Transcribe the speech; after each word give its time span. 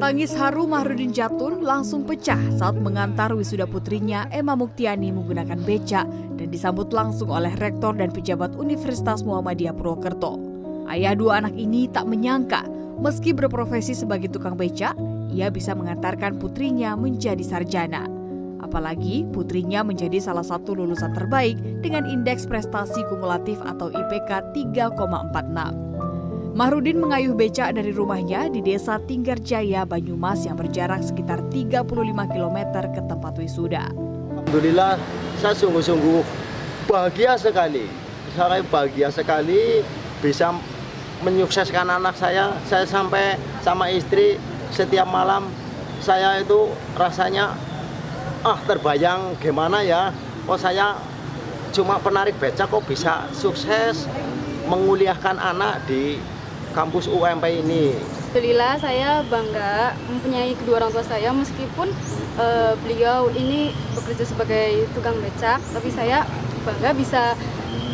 Tangis 0.00 0.32
haru 0.32 0.64
Mahrudin 0.64 1.12
Jatun 1.12 1.60
langsung 1.60 2.08
pecah 2.08 2.40
saat 2.56 2.72
mengantar 2.80 3.36
wisuda 3.36 3.68
putrinya 3.68 4.24
Emma 4.32 4.56
Muktiani 4.56 5.12
menggunakan 5.12 5.60
becak 5.60 6.08
dan 6.40 6.48
disambut 6.48 6.88
langsung 6.96 7.28
oleh 7.28 7.52
rektor 7.60 7.92
dan 7.92 8.08
pejabat 8.08 8.56
Universitas 8.56 9.20
Muhammadiyah 9.28 9.76
Purwokerto. 9.76 10.40
Ayah 10.88 11.12
dua 11.12 11.44
anak 11.44 11.52
ini 11.52 11.84
tak 11.92 12.08
menyangka 12.08 12.64
meski 12.96 13.36
berprofesi 13.36 13.92
sebagai 13.92 14.32
tukang 14.32 14.56
becak, 14.56 14.96
ia 15.28 15.52
bisa 15.52 15.76
mengantarkan 15.76 16.40
putrinya 16.40 16.96
menjadi 16.96 17.44
sarjana. 17.44 18.08
Apalagi 18.64 19.28
putrinya 19.36 19.84
menjadi 19.84 20.16
salah 20.16 20.44
satu 20.44 20.72
lulusan 20.72 21.12
terbaik 21.12 21.60
dengan 21.84 22.08
indeks 22.08 22.48
prestasi 22.48 23.04
kumulatif 23.12 23.60
atau 23.68 23.92
IPK 23.92 24.56
3,46. 24.56 25.89
Mahrudin 26.50 26.98
mengayuh 26.98 27.38
becak 27.38 27.78
dari 27.78 27.94
rumahnya 27.94 28.50
di 28.50 28.58
desa 28.58 28.98
Tinggarjaya, 28.98 29.86
Banyumas 29.86 30.42
yang 30.42 30.58
berjarak 30.58 30.98
sekitar 30.98 31.38
35 31.46 31.86
km 32.26 32.58
ke 32.90 33.00
tempat 33.06 33.38
wisuda. 33.38 33.86
Alhamdulillah 34.34 34.98
saya 35.38 35.54
sungguh-sungguh 35.54 36.26
bahagia 36.90 37.38
sekali. 37.38 37.86
Saya 38.34 38.66
bahagia 38.66 39.14
sekali 39.14 39.78
bisa 40.18 40.50
menyukseskan 41.22 41.86
anak 41.86 42.18
saya. 42.18 42.50
Saya 42.66 42.82
sampai 42.82 43.38
sama 43.62 43.86
istri 43.94 44.34
setiap 44.74 45.06
malam 45.06 45.46
saya 46.02 46.42
itu 46.42 46.66
rasanya 46.98 47.54
ah 48.42 48.58
terbayang 48.66 49.38
gimana 49.38 49.86
ya. 49.86 50.10
Oh 50.50 50.58
saya 50.58 50.98
cuma 51.70 52.02
penarik 52.02 52.34
becak 52.42 52.66
kok 52.66 52.82
bisa 52.90 53.30
sukses 53.30 54.10
menguliahkan 54.66 55.38
anak 55.38 55.86
di 55.86 56.18
kampus 56.72 57.10
UMP 57.10 57.44
ini. 57.50 57.94
Alhamdulillah 58.30 58.78
saya 58.78 59.10
bangga 59.26 59.98
mempunyai 60.06 60.54
kedua 60.54 60.78
orang 60.78 60.94
tua 60.94 61.02
saya 61.02 61.34
meskipun 61.34 61.90
uh, 62.38 62.78
beliau 62.86 63.26
ini 63.34 63.74
bekerja 63.98 64.22
sebagai 64.22 64.86
tukang 64.94 65.18
becak, 65.18 65.58
tapi 65.74 65.90
saya 65.90 66.22
bangga 66.62 66.94
bisa 66.94 67.34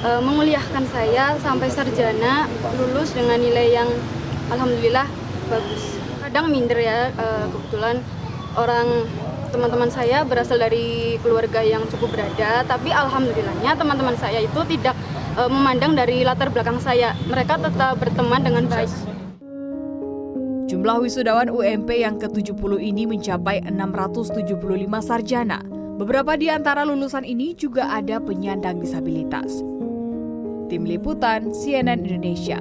uh, 0.04 0.20
menguliahkan 0.20 0.84
saya 0.92 1.40
sampai 1.40 1.72
sarjana 1.72 2.44
lulus 2.76 3.16
dengan 3.16 3.40
nilai 3.40 3.72
yang 3.72 3.88
alhamdulillah 4.52 5.08
bagus. 5.48 5.96
Kadang 6.20 6.52
minder 6.52 6.76
ya 6.76 7.08
uh, 7.16 7.48
kebetulan 7.48 8.04
orang 8.60 9.08
teman-teman 9.56 9.88
saya 9.88 10.20
berasal 10.26 10.60
dari 10.60 11.16
keluarga 11.24 11.64
yang 11.64 11.80
cukup 11.88 12.12
berada, 12.12 12.60
tapi 12.68 12.92
alhamdulillahnya 12.92 13.72
teman-teman 13.72 14.12
saya 14.20 14.44
itu 14.44 14.60
tidak 14.68 14.92
uh, 15.36 15.50
memandang 15.52 15.92
dari 15.94 16.24
latar 16.24 16.48
belakang 16.48 16.80
saya. 16.80 17.12
Mereka 17.28 17.60
tetap 17.60 18.00
berteman 18.00 18.42
dengan 18.42 18.64
baik. 18.66 18.90
Jumlah 20.66 20.98
wisudawan 20.98 21.46
UMP 21.46 21.94
yang 22.02 22.18
ke-70 22.18 22.82
ini 22.82 23.06
mencapai 23.06 23.62
675 23.70 24.58
sarjana. 24.98 25.62
Beberapa 25.96 26.34
di 26.34 26.50
antara 26.50 26.82
lulusan 26.82 27.22
ini 27.22 27.54
juga 27.54 27.86
ada 27.88 28.18
penyandang 28.18 28.82
disabilitas. 28.82 29.62
Tim 30.66 30.82
Liputan 30.82 31.54
CNN 31.54 32.02
Indonesia 32.02 32.58